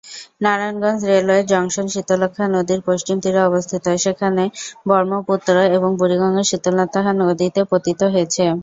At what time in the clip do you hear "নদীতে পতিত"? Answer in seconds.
7.21-7.99